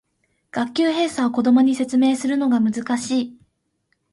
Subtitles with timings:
[0.49, 3.37] 学級閉鎖を子供に説明するのが難しい